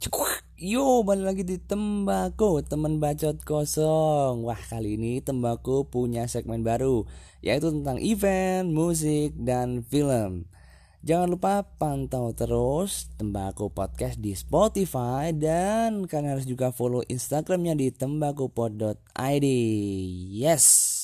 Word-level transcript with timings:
Cekuak. 0.00 0.56
Yo, 0.56 1.04
balik 1.04 1.28
lagi 1.28 1.44
di 1.44 1.60
Tembako, 1.60 2.64
teman 2.64 3.04
bacot 3.04 3.36
kosong. 3.44 4.40
Wah, 4.48 4.56
kali 4.56 4.96
ini 4.96 5.20
Tembako 5.20 5.92
punya 5.92 6.24
segmen 6.24 6.64
baru, 6.64 7.04
yaitu 7.44 7.68
tentang 7.68 8.00
event, 8.00 8.72
musik, 8.72 9.36
dan 9.36 9.84
film. 9.84 10.48
Jangan 11.04 11.28
lupa 11.28 11.68
pantau 11.76 12.32
terus 12.32 13.12
Tembako 13.20 13.76
Podcast 13.76 14.16
di 14.16 14.32
Spotify 14.32 15.36
dan 15.36 16.08
kalian 16.08 16.32
harus 16.32 16.48
juga 16.48 16.72
follow 16.72 17.04
Instagramnya 17.04 17.76
di 17.76 17.92
tembakopod.id. 17.92 19.46
Yes. 20.32 20.99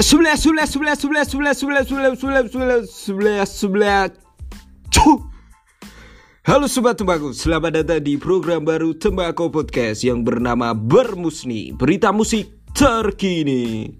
Sebelah, 0.00 0.32
sebelah, 0.32 0.64
sebelah, 0.64 0.96
sebelah, 0.96 1.24
sebelah, 1.28 1.52
sebelah, 1.52 1.84
sebelah, 1.84 2.12
sebelah, 2.16 2.44
sebelah, 2.48 2.80
sebelah, 2.88 3.44
sebelah, 3.44 4.04
Cuh. 4.88 5.20
Halo 6.40 6.72
Sobat 6.72 6.96
Tembakau, 6.96 7.36
selamat 7.36 7.84
datang 7.84 8.00
di 8.00 8.16
program 8.16 8.64
baru 8.64 8.96
Tembakau 8.96 9.52
Podcast 9.52 10.00
yang 10.00 10.24
bernama 10.24 10.72
Bermusni, 10.72 11.76
berita 11.76 12.16
musik 12.16 12.48
terkini. 12.72 13.92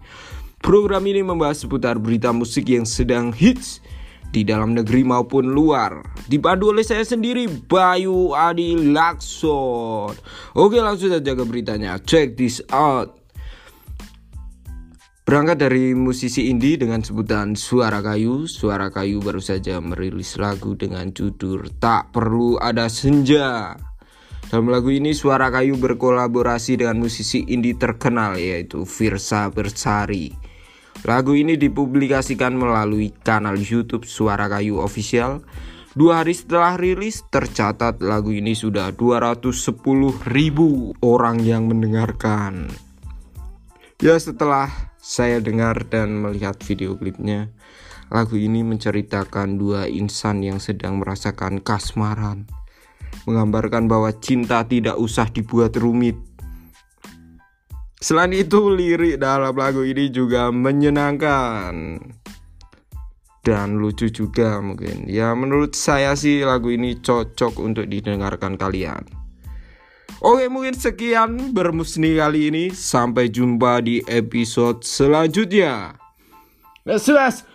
Program 0.64 1.04
ini 1.04 1.20
membahas 1.20 1.68
seputar 1.68 2.00
berita 2.00 2.32
musik 2.32 2.64
yang 2.72 2.88
sedang 2.88 3.28
hits 3.28 3.84
di 4.32 4.40
dalam 4.40 4.72
negeri 4.72 5.04
maupun 5.04 5.52
luar. 5.52 6.00
Dipandu 6.32 6.72
oleh 6.72 6.80
saya 6.80 7.04
sendiri, 7.04 7.44
Bayu 7.68 8.32
Adi 8.32 8.72
Lakson. 8.88 10.16
Oke 10.56 10.80
langsung 10.80 11.12
saja 11.12 11.36
ke 11.36 11.44
beritanya, 11.44 12.00
check 12.00 12.40
this 12.40 12.64
out. 12.72 13.19
Berangkat 15.30 15.62
dari 15.62 15.94
musisi 15.94 16.50
indie 16.50 16.74
dengan 16.74 17.06
sebutan 17.06 17.54
Suara 17.54 18.02
Kayu, 18.02 18.50
Suara 18.50 18.90
Kayu 18.90 19.22
baru 19.22 19.38
saja 19.38 19.78
merilis 19.78 20.34
lagu 20.34 20.74
dengan 20.74 21.14
judul 21.14 21.70
Tak 21.78 22.10
Perlu 22.10 22.58
Ada 22.58 22.90
Senja. 22.90 23.78
Dalam 24.50 24.66
lagu 24.66 24.90
ini 24.90 25.14
Suara 25.14 25.46
Kayu 25.54 25.78
berkolaborasi 25.78 26.82
dengan 26.82 26.98
musisi 26.98 27.46
indie 27.46 27.78
terkenal 27.78 28.42
yaitu 28.42 28.82
Virsa 28.82 29.46
Bersari. 29.54 30.34
Lagu 31.06 31.38
ini 31.38 31.54
dipublikasikan 31.54 32.50
melalui 32.58 33.14
kanal 33.22 33.54
YouTube 33.54 34.10
Suara 34.10 34.50
Kayu 34.50 34.82
Official. 34.82 35.46
Dua 35.94 36.26
hari 36.26 36.34
setelah 36.34 36.74
rilis, 36.74 37.22
tercatat 37.30 38.02
lagu 38.02 38.34
ini 38.34 38.58
sudah 38.58 38.90
210 38.98 39.78
ribu 40.26 40.90
orang 41.06 41.38
yang 41.38 41.70
mendengarkan. 41.70 42.66
Ya 44.02 44.18
setelah 44.18 44.89
saya 45.00 45.40
dengar 45.40 45.88
dan 45.88 46.20
melihat 46.20 46.60
video 46.60 46.94
klipnya, 46.94 47.48
lagu 48.12 48.36
ini 48.36 48.60
menceritakan 48.60 49.56
dua 49.56 49.88
insan 49.88 50.44
yang 50.44 50.60
sedang 50.60 51.00
merasakan 51.00 51.58
kasmaran, 51.64 52.44
menggambarkan 53.24 53.88
bahwa 53.88 54.12
cinta 54.20 54.60
tidak 54.68 55.00
usah 55.00 55.26
dibuat 55.32 55.74
rumit. 55.80 56.20
Selain 58.00 58.32
itu, 58.32 58.72
lirik 58.72 59.20
dalam 59.20 59.52
lagu 59.52 59.84
ini 59.84 60.08
juga 60.08 60.48
menyenangkan 60.48 62.00
dan 63.40 63.80
lucu 63.80 64.12
juga 64.12 64.60
mungkin. 64.60 65.08
Ya 65.08 65.32
menurut 65.32 65.72
saya 65.72 66.12
sih 66.16 66.44
lagu 66.44 66.72
ini 66.72 67.00
cocok 67.00 67.56
untuk 67.60 67.88
didengarkan 67.88 68.60
kalian. 68.60 69.04
Oke 70.18 70.50
mungkin 70.50 70.74
sekian 70.74 71.54
bermusni 71.54 72.18
kali 72.18 72.50
ini. 72.50 72.64
Sampai 72.74 73.30
jumpa 73.30 73.78
di 73.78 74.02
episode 74.10 74.82
selanjutnya. 74.82 75.94
Let's, 76.82 77.06
let's, 77.06 77.46